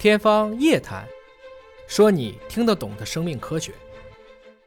[0.00, 1.06] 天方夜谭，
[1.86, 3.70] 说你听得懂的生命科学。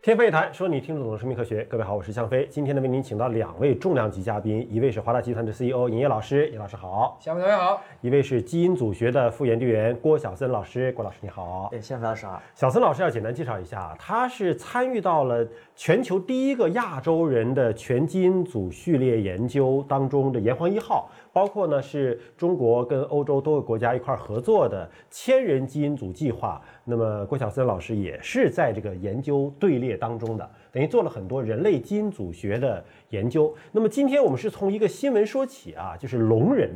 [0.04, 1.64] 天飞一谈，说你听得懂的生命科学。
[1.64, 2.46] 各位好，我是向飞。
[2.50, 7.82] 今天呢，为您请到两位重量级嘉宾，一位是华大集团的 CEO 尹烨老师，尹老师好；向飞同学好。
[8.02, 11.70] 一位是基因组学的副研究员郭晓森老师，郭老师你好。
[11.72, 12.44] 对，向飞老师好。
[12.54, 26.62] 小森老师要简单介绍一下，他是参与到了全球第一个亚洲人的全基因组序列研究当中的炎黄一号，包括呢是中国跟欧洲多个国家一块儿合作的千人基因组计划。
[26.84, 33.54] 那么郭晓森老师也是在这个研究队列当中的，等于做了很多人类基因组学的研究。
[33.72, 36.72] 那么今天我们是从一个新闻说起啊，就是龙人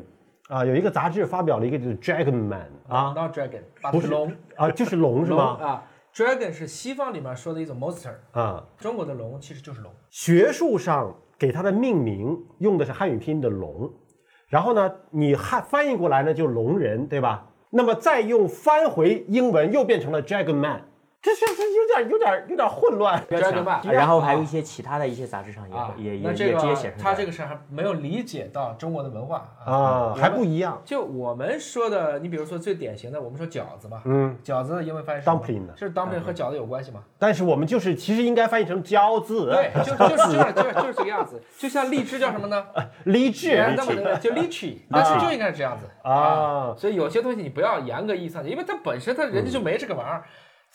[0.49, 3.61] 啊，有一个杂志发表了一个就是 Dragon Man 啊，，Not dragon，
[3.91, 5.43] 不是龙啊，就是龙是吗？
[5.59, 9.91] 啊，dragon 是西方里面说的一种 monster，啊，中国的龙其实就是龙。
[10.09, 13.91] 学术上给它的命名用的是汉语拼音的龙，
[14.47, 17.49] 然后呢，你汉翻译过来呢就龙人，对吧？
[17.69, 20.83] 那么再用翻回英文又变成了 Dragon Man，
[21.35, 23.23] 这这这有点有点有点混乱。
[23.83, 27.03] 然后还有一些其他的一些杂志上也啊，也也那这也直接写个出来。
[27.03, 29.73] 他这个是还没有理解到中国的文化啊。
[29.73, 30.81] 啊，还不一样。
[30.85, 37.01] 就我们说的，你比如说最典型的，我们说饺子吧，嗯，饺子的英文翻译是 Dumpling 呢是 dumpling 和饺子有关系吗？
[37.19, 41.41] 但是我们就是其实应该翻译成骄字，对，就就 是就是就是就是这个样子。
[41.57, 42.65] 就像荔枝叫什么呢？
[43.05, 50.23] 荔枝那么就 lychee，但是就应该是这样子啊所以有些东西你不要严格意义上的，因为它本身它人家就没这个玩意儿。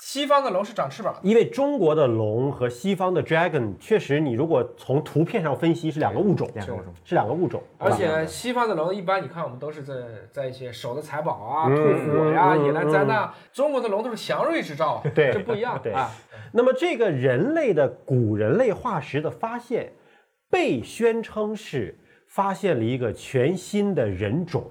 [0.04, 1.14] 西方的龙是长翅膀。
[1.14, 9.94] 的，因为中国的龙和西方的 dragon 确实，你如果从图片上分析是两个物种，两个物种是两个物种，而且西方的龙一般你看我们都是在
[10.32, 15.92] 在一些守的财宝啊、嗯吐火呀、嗯野兰灾难，中国的龙都是祥瑞之兆啊，对这不一样对。
[15.92, 16.10] 啊。
[16.50, 19.92] 那么这个人类的古人类化石的发现，
[20.50, 24.68] 被宣称是发现了一个全新的人种。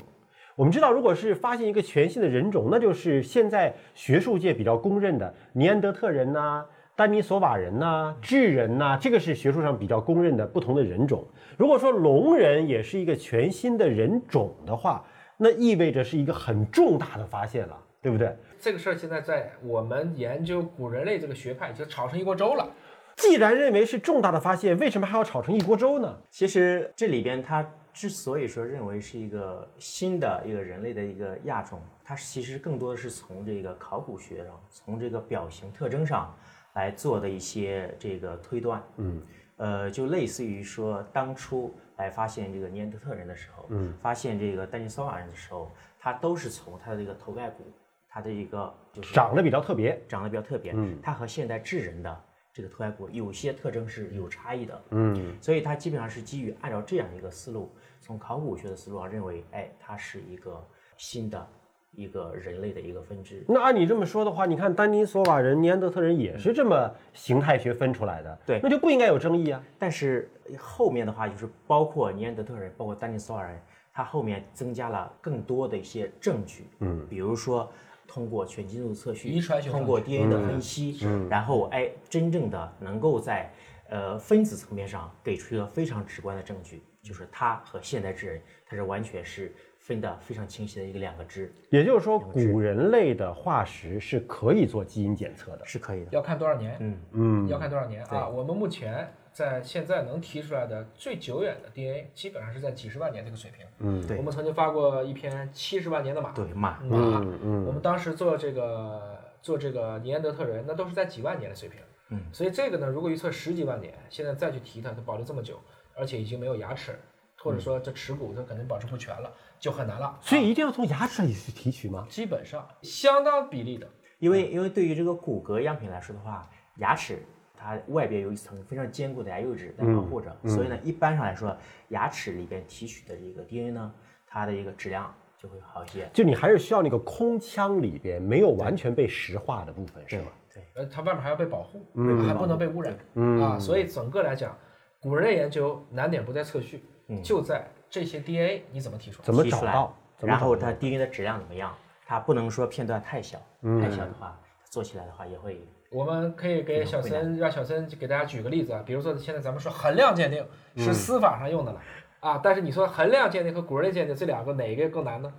[0.56, 11.26] 我们知道，如果是发现一个全新的人种，那就是现在学术界比较公认的尼安德特人呐、丹尼索瓦人呐、智人呐、这个是学术上比较公认的不同的人种。
[11.58, 15.04] 如果说龙人也是一个全新的人种的话，
[15.38, 18.36] 那意味着是一个很重大的发现了，对不对？
[18.60, 22.70] 这个事儿现在在我们研究古人类这个学派已经炒成一锅粥了。
[23.16, 26.18] 既然认为是重大的发现，为什么还要炒成一锅粥呢？
[26.30, 36.34] 其实这里边它之所以说认为是一个新的一个人类的一个亚种，它其实更多的是从这个考古学上，从这个表型特征上
[36.74, 38.82] 来做的一些这个推断。
[38.98, 39.22] 嗯，
[39.58, 47.64] 呃，就类似于说当初来发现这个尼安德特人的时候，嗯，发现这个丹尼索瓦人的时候，它都是从它的这个头盖骨，
[48.08, 60.62] 它的一个就是长得比较特别，长得比较特别，嗯它和现代智人的这个头盖骨有些特征是有差异的，嗯，所以它基本上是基于按照这样一个思路，从考古学的思路上认为，哎，它是一个
[60.98, 61.48] 新的
[61.92, 63.44] 一个人类的一个分支。
[63.48, 69.64] 那按你这么说的话，你看丹尼索瓦人、尼安德特人也是这么形态学分出来的，对那就不应该有争议啊。
[69.80, 73.58] 但是后面的话就是包括尼安德特人，包括丹尼索瓦人，
[73.94, 77.72] 它后面增加了更多的一些证据，嗯，比如说
[78.12, 80.98] 通过全基因组测序，遗传学通过 DNA 的分析，
[81.30, 83.50] 然后哎，真正的能够在
[83.90, 95.66] 呃分子层面上给出一个非常直观的证据，就是它和现代智人它是完全是分的非常清晰的一个两个支，也就是说，古人类的化石是可以做基因检测的。
[95.66, 96.10] 是可以的。
[96.12, 96.76] 要看多少年？
[96.82, 98.28] 嗯嗯要看多少年啊？
[98.28, 103.66] 我们目前在现在能提出来的最久远的 DNA，基本上是在几十万年这个水平。
[103.80, 111.80] 嗯对我们曾经发过一篇七十万年的马，对马，马，嗯嗯我们当时做这个做这个尼安德特人，那都是在几万年的水平。
[112.10, 115.58] 嗯，所以这个呢，如果预测十几万年，现在再去提它，它保留这么久，
[115.96, 117.00] 而且已经没有牙齿，
[117.38, 120.20] 或者说这齿骨它可能保持不全了，就很难了。
[120.22, 122.06] 所以一定要从牙齿里去提取吗？
[122.10, 123.88] 基本上相当比例的，
[124.20, 126.50] 因为因为对于这个骨骼样品来说的话，
[126.80, 127.26] 牙齿
[127.64, 131.56] 它外边有一层非常坚固的牙釉质在保护着，所以呢，一般上来说，
[131.90, 133.94] 牙齿里边提取的这个 DNA 呢，
[134.26, 136.10] 它的一个质量就会好一些。
[136.12, 140.32] 就你还是需要那个空腔里边没有完全被石化的部分，是吗？
[140.52, 141.86] 对，呃，它外面还要被保护，
[142.26, 142.98] 还不能被污染，
[143.40, 144.58] 啊，所以整个来讲，
[145.00, 146.84] 古人的研究难点不在测序，
[147.24, 149.26] 就在这些 DNA 你怎么提出来。
[149.26, 149.96] 怎么找到？
[150.20, 151.74] 然后它 DNA 的质量怎么样？
[152.08, 153.40] 它不能说片段太小，
[153.80, 155.62] 太小的话，做起来的话也会
[155.92, 160.46] 我们可以给小森让小森给大家举个例子啊，比如说现在咱们说衡量鉴定
[160.78, 161.82] 是司法上用的了、
[162.22, 165.34] 啊，但是你说衡量鉴定和古人类鉴定这两个哪个更难呢？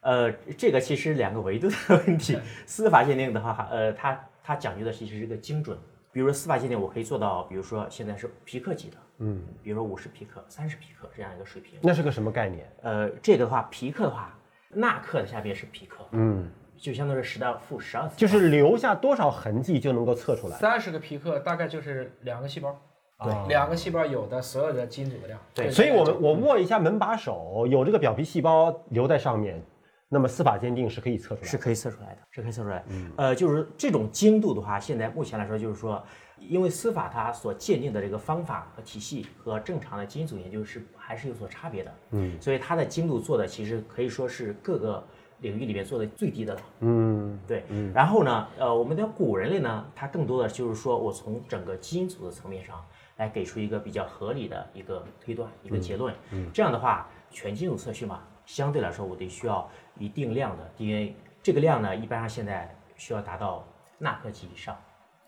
[0.00, 1.76] 呃，这个其实两个维度的
[2.06, 2.38] 问题。
[2.66, 5.78] 司法鉴定的话，呃，它它讲究的其实是一个精准。
[6.12, 11.78] 比如说司法鉴定，我可以做到，比如说现在是皮克级的，嗯，比如说五十皮克、三十皮克这样一个水平。
[11.80, 12.70] 那是个什么概念？
[12.82, 14.38] 呃，这个的话，皮克的话，
[14.68, 20.56] 纳克的下边是皮克，嗯，就相当于十到负十二次，就是留下多少痕迹就能够测出来。
[20.56, 22.76] 三十个皮克大概就是两个细胞，
[23.22, 25.38] 对两个细胞有的所有的基因组的量。
[25.54, 29.62] 对所以我们我握一下门把手，有这个表皮细胞留在上面，
[30.08, 31.46] 那么司法鉴定是可以测出来的。
[31.46, 32.84] 是可以测出来的，是可以测出来。
[32.88, 36.02] 嗯呃，就是这种精度的话，现在目前来说，就是说，
[36.38, 41.92] 因为司法它所鉴定的这个方法和体系和正常的基因组研究是还是有所差别的。
[42.10, 45.02] 嗯，所以它的精度做的其实可以说是各个
[45.44, 46.60] 领域里面做的最低的了。
[46.80, 47.64] 嗯，对，
[47.94, 52.82] 然后呢，呃，我们的古人类呢，它更多的就是说我从整个基因组的层面上
[53.18, 56.14] 来给出一个比较合理的一个推断、一个结论。
[56.30, 59.68] 嗯，这样的话，全基因组测序嘛，相对来说我得需要
[59.98, 63.64] 一定量的 DNA，这个量呢，一般上现在需要达到
[63.98, 64.76] 纳克级以上。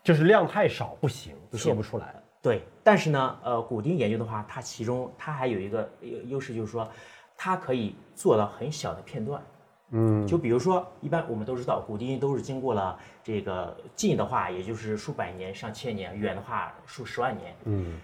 [0.03, 2.15] 就是量太少不行，测不出来。
[2.41, 6.87] 对，但是呢，呃，古丁研究的话，它其中它还有一个优优势，就是说，
[7.35, 9.43] 它可以做到很小的片段。
[9.91, 17.55] 嗯，就比如说，一般我们都知道，古丁都是经过了这个近的话，也就是数百年、上千年；远的话，数十万年。
[17.63, 17.99] 嗯，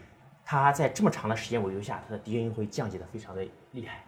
[0.45, 4.03] 它在这么长的时间维度下，它的 DNA 会降解的非常的厉害。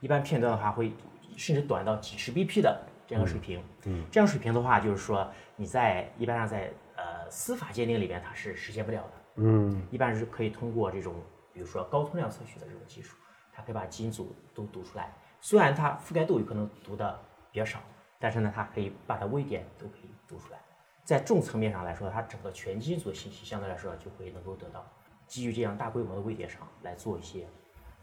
[0.00, 0.92] 一般片段的话，会
[1.36, 3.62] 甚至短到几十 BP 的这样的水平。
[3.84, 9.10] 嗯，这样水平的话，就是说你在一般上在呃司法鉴定里边，它是实现不了的。
[9.36, 11.14] 嗯，一般是可以通过这种，
[11.52, 13.16] 比如说高通量测序的这种技术，
[13.52, 15.14] 它可以把基因组都读出来。
[15.44, 17.18] 虽然它覆盖度有可能读的
[17.50, 17.80] 比较少，
[18.20, 20.58] 但是呢，它可以把它微点都可以读出来。
[21.04, 24.86] 在重层面上来说，它整个全基因组的信息相对来说就会能够得到，
[25.26, 27.44] 基于这样大规模的位点上来做一些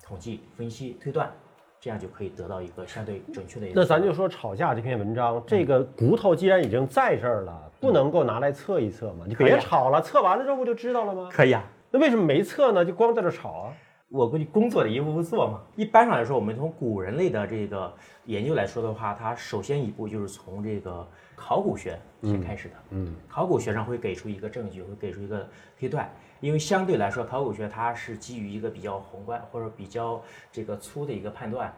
[0.03, 1.31] 统计、分析、推断，
[1.79, 3.79] 这样就可以得到一个相对准确的一个。
[3.79, 9.23] 那咱就说吵架这篇文章，这个骨头既然已经在这儿了，不能够拿来测一测吗？
[9.25, 11.29] 你可别吵了，测完了之后不就知道了吗？
[11.31, 11.63] 可以啊。
[11.91, 12.83] 那为什么没测呢？
[12.83, 13.73] 就光在这吵啊？
[14.09, 15.61] 我估计工作的一步步做嘛。
[15.75, 17.93] 一般上来说，我们从古人类的这个
[18.25, 22.75] 研究来说的话，它首先一步就是从这个考古学先开始的。
[22.89, 25.47] 嗯，考古学上会给出一个证据，会给出一个
[25.77, 26.09] 推断。
[26.39, 30.19] 因为相对来说，考古学它是基于一个比较宏观或者比较
[30.51, 31.71] 这个粗的一个判断，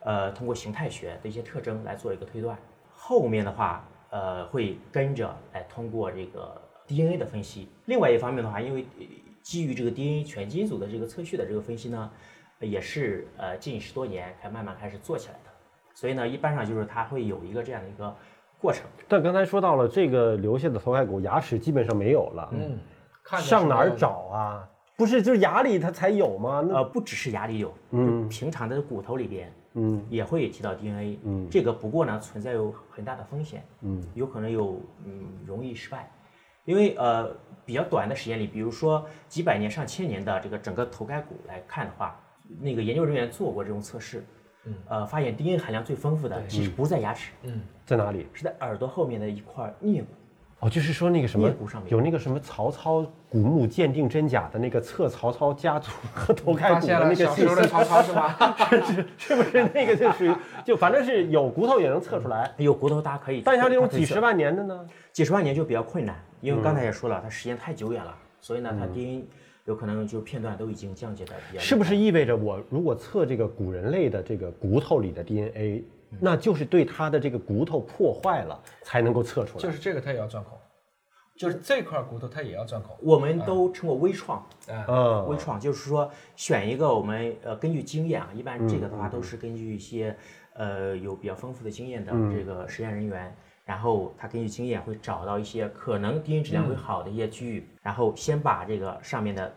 [0.00, 2.56] 呃，通过形态学的一些特征来做一个推断。
[2.92, 6.54] 后面的话，呃，会跟着来通过这个
[6.86, 7.68] DNA 的分析。
[7.86, 9.04] 另外一方面的话，因为呃
[9.44, 12.10] 基于这个 DNA 全基因组的这个测序的这个分析呢，
[12.60, 15.50] 呃也是呃近十多年才慢慢开始做起来的。
[15.94, 18.12] 所以呢，一般上就是它会有一个这样的一个
[18.58, 18.86] 过程。
[19.06, 22.78] 但刚才说到了这个留下的头盖骨牙齿基本上没有了，嗯，
[23.22, 23.94] 看上哪儿？
[23.94, 24.68] 找啊？
[24.96, 26.64] 不是，就是牙里它才有吗？
[26.66, 36.08] 那呃，不只是牙里有，嗯，平常的骨头里边，嗯，也会提到 DNA，嗯，这个不过呢存在有很大的风险，嗯，有可能有嗯容易失败，
[36.64, 37.30] 因为呃
[37.64, 42.18] 比较短的时间里，比如说几百年、上千年的这个整个头盖骨来看的话，
[42.60, 44.24] 那个研究人员做过这种测试，
[44.64, 48.26] 嗯，呃，发现 DNA 含量最丰富的其实不是在牙齿，嗯，在哪里？
[48.32, 50.06] 是在耳朵后面的一块颞骨，
[50.60, 58.36] 哦，就是说那个什么颞骨上面有那个什么曹操古墓鉴定真假的那个测曹操家族和头盖发现了骨的那个小时候的，曹操是吗？
[58.86, 60.34] 是是不是那个就属于
[60.64, 64.86] 就反正是有骨头也能测出来，有骨头大家可以，但像这种几十万年的呢？
[65.12, 69.26] 几十万年就比较困难，因为刚才也说了，它时间太久远了，所以呢，它 DNA
[69.64, 71.62] 有可能就片段都已经降解的比较。
[71.62, 71.96] 是不是？
[71.96, 75.82] 意味着我如果测这个古人类的这个骨头里的 DNA，
[76.20, 79.62] 那就是对它的这个骨头破坏了才能够测出来？
[79.62, 80.58] 就是这个它也要钻孔，
[81.38, 82.94] 就是这块骨头它也要钻孔。
[83.00, 90.14] 我们都称过微创，哎，嗯微创就是说选一个我们呃根据经验啊，一般这个的话都是根据一些
[90.52, 93.34] 呃有比较丰富的经验的这个实验人员。
[93.64, 99.52] 然后他根据经验会找到一些可能 DNA 质量会好的一些区域，然后先把这个上面的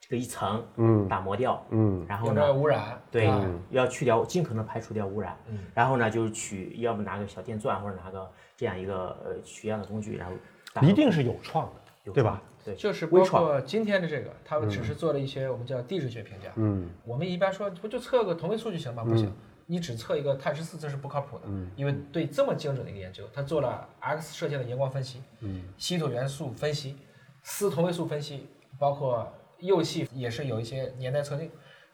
[0.00, 2.42] 这个一层嗯打磨掉，嗯，然后呢？
[3.10, 5.36] 对，啊要去掉，尽可能排除掉污染。
[5.48, 10.34] 嗯，然后呢，就是取，要么拿个小电钻，或者拿个这样一个呃取样的工具，然后
[10.72, 11.72] 打一定是有创的，
[12.04, 12.42] 有对吧？
[12.64, 16.50] 对，就是包括今天的这个，他们只是做了一些我们叫地质学评价。
[16.56, 19.02] 嗯，我们一般说不就测个同位素就行吗？
[19.02, 19.32] 不行，
[19.70, 21.44] 你只测一个碳十四，这是不靠谱的。
[21.46, 26.96] 嗯，因为对这么精准的一个研究，他做了 X 射线的荧光分析，嗯，稀土元素分析，
[27.44, 28.48] 四同位素分析，
[28.80, 31.48] 包括铀系也是有一些年代测定，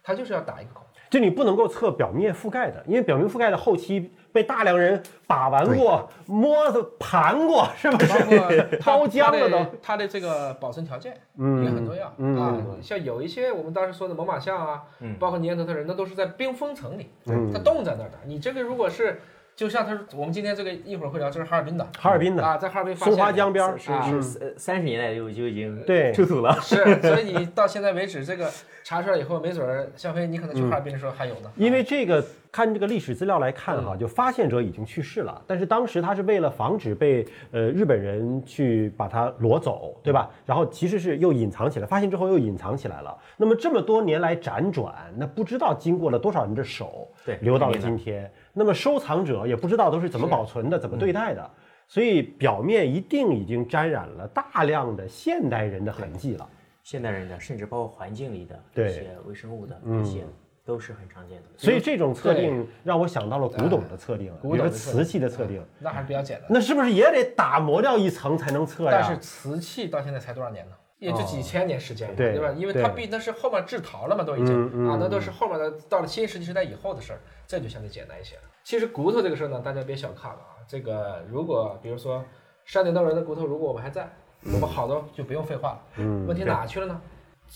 [0.07, 0.85] 它就是要打一个孔。
[1.11, 8.81] 就你不能够测表面覆盖的，因为表面覆盖的后期被大量人把玩过、摸的盘过，是不包括是？
[8.85, 9.79] 包 浆了的都。
[9.81, 12.59] 它的这个保存条件嗯也很重要、嗯啊。
[12.83, 14.83] 像有一些我们当时说的猛犸象啊，
[15.19, 18.19] 包括尼安德特人，那都是在冰封层里，嗯它冻在那儿的。
[18.27, 19.21] 你这个如果是
[19.55, 26.59] 就像他说，我们今天这个一会儿会聊，这是哈尔滨的，哈尔滨的啊，在哈尔滨发松花江边儿是啊是呃三十年代就就已经对出土了。
[26.61, 28.51] 是，所以你到现在为止，这个
[28.89, 31.51] 查出来以后，没准儿肖飞你可能去哈尔滨的时候还有呢。
[31.57, 40.31] 因为这个看这个历史资料来看哈，就发现者已经去世了，但是当时他是为了防止被呃日本人去把他挪走，对吧？
[40.45, 43.19] 然后其实是又隐藏起来，发现之后又隐藏起来了。
[43.37, 48.31] 那么这么多年来辗转，那不知道经过了多少人的手，对留到了今天。
[48.53, 51.51] 那么收藏者也不知道都是怎么保存的，怎么对待的。
[51.89, 56.49] 所以表面一定已经沾染了大量的现代人的痕迹了。
[56.87, 60.25] 现代人的，甚至包括环境里的对一些微生物的一些，
[60.65, 61.49] 都是很常见的。
[61.57, 66.47] 所以这种测定让我想到了古董的测定，比如说古董的瓷器的测定，那还是比较简单。
[66.49, 68.91] 那是不是也得打磨掉一层才能测呀？
[68.93, 70.77] 但是瓷器到现在才多少年呢？
[71.01, 72.53] 也就几千年时间嘛，对对吧？
[72.53, 78.43] 因为它毕竟是后面制陶了嘛，都已经啊，那都是后面的到了新石器时代以后的事儿，这就相对简单一些了。
[78.63, 80.55] 其实骨头这个事儿呢，大家别小看了啊。
[80.69, 82.25] 这个如果比如说
[82.65, 84.09] 山顶洞人的骨头，如果我们还在，
[84.45, 85.83] 我们好多就不用废话了。
[85.97, 87.01] 嗯问题哪去了呢？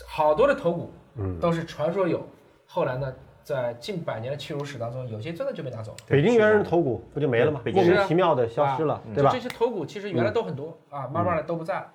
[0.06, 2.24] 好多的头骨嗯都是传说有，
[2.66, 5.98] 后来呢，在近百年的屈辱史当中，有些真的就被拿走了。
[6.06, 7.60] 北京猿人头骨不就没了吗？
[7.64, 9.40] 北京莫名其妙的消失了啊，对吧这？
[9.40, 11.92] 些头骨其实原来都很多、啊，慢慢的都不在了。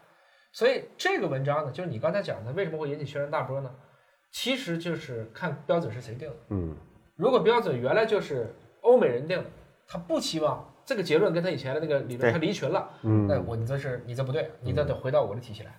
[0.52, 3.70] 所以这个文章呢，就是你刚才讲的，为什么会引起轩然大波呢？
[4.32, 6.36] 其实就是看标准是谁定的。
[6.50, 6.76] 嗯
[7.16, 9.46] 如果标准原来就是欧美人定的，
[9.88, 13.28] 他不期望这个结论跟他以前的那个理论他离群了，嗯。
[13.28, 15.72] 那我你这是你这不对，你这得回到我的体系来。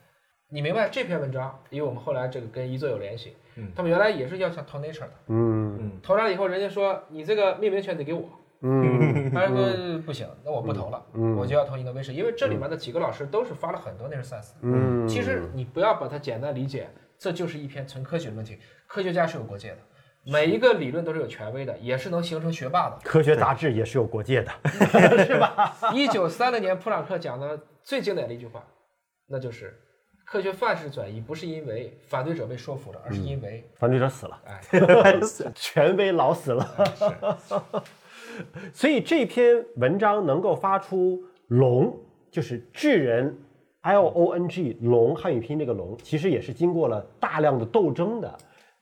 [0.48, 3.70] 你明白这篇文章，因为我们后来这个跟一作有联系，嗯。
[3.74, 5.76] 他们原来也是要想投 Nature 的，嗯。
[5.80, 8.28] 嗯，投上了以后，人家说你这个命名权得给我，
[8.60, 9.30] 嗯。
[9.34, 11.36] 他说不行，那我不投了，嗯。
[11.36, 14.52] 我就要投 Innovation，因为这里面的几个老师都是发了很多 Nature Science。
[14.62, 18.58] 嗯，其实你不要把它简单理解，这就是一篇纯科学的问题。
[18.86, 19.78] 科学家是有国界的，
[20.28, 22.98] 每一个理论都是有权威的，也是能形成学霸的。
[23.04, 24.52] 科学杂志也是有国界的，
[25.24, 28.64] 是吧一九三零年，普朗克讲的最经典的一句话，
[29.28, 29.72] 那就是
[30.24, 34.60] 科学范式转移不是因为反对者被说服了，而是因为反对者死了，哎，
[35.54, 37.84] 权威老死了。
[38.74, 41.96] 所以这篇文章能够发出“龙”，
[42.30, 43.38] 就是智人
[43.82, 48.36] L O N G 龙汉语拼音这个龙，其实也是经过了大量的斗争的。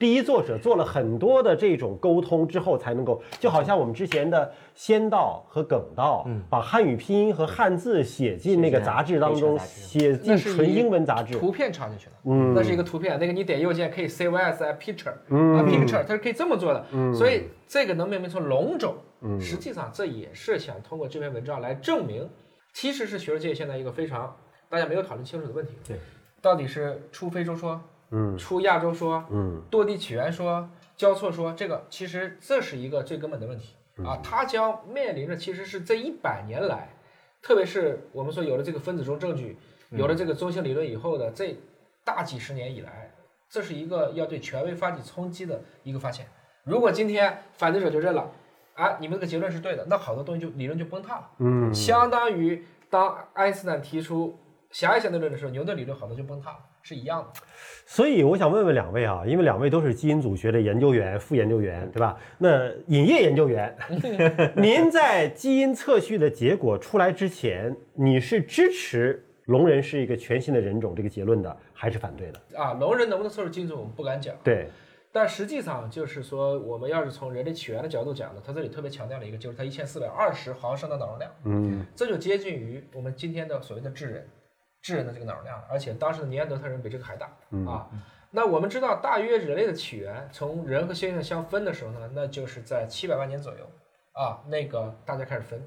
[0.05, 11.39] 第一作者做了很多的这种沟通之后，才能够就好像我们之前的仙道和耿道，把汉语拼音和汉字写进那个杂志当中，写进那是纯英文杂志。
[11.39, 12.53] 图片插进去了，嗯。
[12.55, 16.85] 那是一个图片，那个你点右键可以 save as a picture，啊 picture，它是可以这么做的，
[17.15, 18.97] 所以这个能命名成龙种，
[19.41, 22.29] 实际上这也是想通过这篇文章来证明，
[22.75, 24.37] 其实是学术界现在一个非常
[24.69, 25.97] 大家没有讨论清楚的问题，对，
[26.43, 27.81] 到底是出非洲说，
[28.15, 28.39] 嗯。
[28.39, 29.61] 出亚洲说，嗯。
[29.71, 36.89] 多地起源说、交错说，这个其实这是一个最根本的问题啊，它将面临着其实是这一百年来，
[37.43, 39.57] 特别是我们说有了这个分子钟证据，
[39.91, 41.57] 有了这个中性理论以后的这
[42.05, 43.11] 大几十年以来，
[43.49, 46.27] 这是一个要对权威发起冲击的一个发现。
[46.65, 48.31] 如果今天反对者就认了，
[48.75, 51.73] 啊，你们这个结论是对的，那好多东西就理论就崩塌了，嗯。
[51.75, 54.39] 相当于当爱因斯坦提出
[54.71, 57.41] 狭义相对论的时候，牛顿理论好多就崩塌了，是一样的。
[57.87, 62.17] 所以我想问问两位啊，因为两位都是基因组学的研究员、副研究员，对吧？
[62.39, 63.75] 那尹烨研究员，
[64.55, 72.59] 您在基因测序的结果出来之前，你是支持龙人是一个全新的人种这个结论的，还是反对的？
[72.59, 74.35] 啊，龙人能不能测出基因组，我们不敢讲。
[74.45, 74.69] 对，
[75.11, 84.27] 但实际上就是说，我们要是从人类起源的角度讲呢，它这里特别强调了一个，就是它一千四百二十毫升的脑容量，嗯这就接近于我们今天的所谓的智人，
[84.85, 87.27] 智人的这个脑容量，而且当时的尼安德特人比这个还大
[87.67, 87.89] 啊。
[88.31, 93.65] 那我们知道，大约人类的起源从人和猩猩相分的时候呢，那就是在七百万年左右
[94.13, 95.67] 啊，那个大家开始分。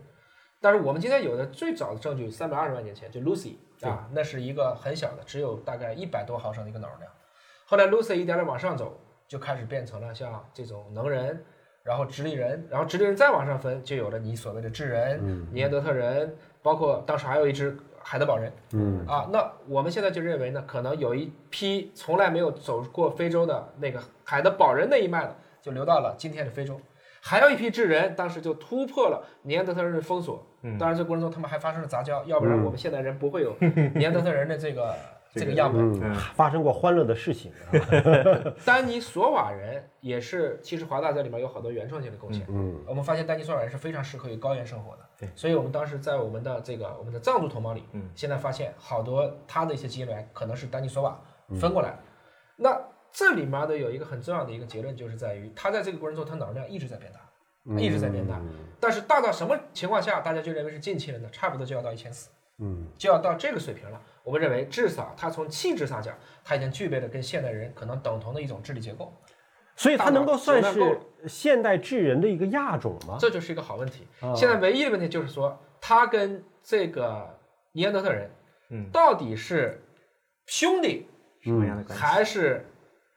[0.62, 7.12] 但是我们今天有的最早的证据，三百二十万年前就 Lucy 啊，那是一个很小的，只有大概一百多毫升的一个脑容量。
[7.66, 11.44] 后来 Lucy 一点点往上走，就开始变成了像这种能人，
[11.84, 17.76] 然后直立人，然后直立人再往上分，就有了你所谓的智人、尼安德特人，包括当时还有一只
[18.10, 18.50] 海德堡人。
[18.72, 26.80] 嗯啊，那我们现在就认为呢，可能有一批从来没有走过非洲的那个海德堡人那一脉的，就流到了今天的非洲。
[27.20, 30.42] 还有一批智人，当时就突破了尼安德特人的封锁。
[30.80, 33.54] 当然，这过程中他们还发生了杂交，要不然我们现代人不会有
[33.94, 34.96] 尼安德特人的这个
[35.38, 36.02] 这个样本。
[36.02, 37.72] 嗯，发生过欢乐的事情啊。
[38.66, 42.46] 丹尼索瓦人也是，其实华大在里面有好多原创性的贡献。
[42.50, 45.06] 嗯我们发现丹尼索瓦人是非常适合于高原生活的。
[45.20, 51.20] 对，所以我们当时在我们的这个我们的藏族同胞里，嗯，现在发现好多他的一些基因源可能是丹尼索瓦
[51.60, 52.00] 分过来的。
[52.56, 52.80] 那
[53.12, 57.20] 这里面的有一个很重要的一个结论，就是在于他在这个过程中，他脑容量一直在变大，
[57.66, 58.40] 嗯一直在变大。
[58.80, 61.30] 但是大到什么情况下，大家就认为是近亲人呢？
[61.32, 62.30] 差不多就要到一千四。
[62.60, 64.02] 嗯就要到这个水平了。
[64.24, 69.14] 我们认为，至少他从气质上讲，他已经具备了跟现代人可能等同的一种智力结构。
[69.76, 73.18] 所以它能够算是现代智人的一个亚种吗？
[73.20, 74.08] 这就是一个好问题。
[74.20, 77.30] 啊现在唯一的问题就是说，他跟这个
[77.74, 78.30] 尼安德特人，
[78.72, 79.80] 嗯到底是
[80.48, 81.08] 兄弟
[81.42, 82.04] 什么样的关系？
[82.04, 82.66] 还是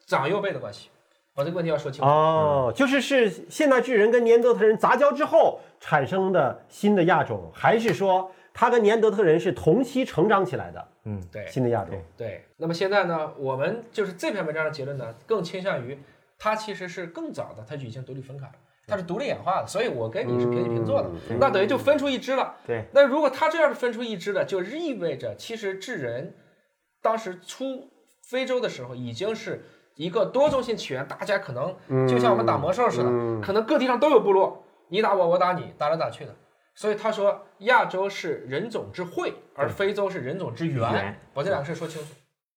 [0.06, 0.90] 长幼辈的关系？
[1.34, 2.06] 把这个问题要说清楚。
[2.06, 11.46] 哦，就是是现代智人跟尼安德特人杂交之后产生的新的亚种，还是说它跟尼安德特人是同期成长起来的嗯，对。
[11.48, 11.92] 新的亚洲？
[12.16, 12.44] 对。
[12.56, 15.98] 那么现在呢，我们就是这篇文章的结论呢，更倾向于
[16.38, 18.52] 它其实是更早的，它就已经独立分开了，
[18.86, 22.54] 它是独立演化的，所以我跟你是平起平坐的，那等于就分出一支了。
[22.66, 26.34] 对，那如果它这样是分出一支的，就意味着其实智人
[27.00, 27.88] 当时出
[28.28, 29.62] 非洲的时候，已经是
[29.96, 31.74] 一个多中心起源，大家可能
[32.08, 36.34] 就像我们打魔兽似的，可能各地上都有部落，你打我，我打你，打来打去的。
[36.74, 41.20] 所以他说，亚洲是人种之会，而非洲是人种之源源。
[41.34, 42.14] 把这两个事说清楚。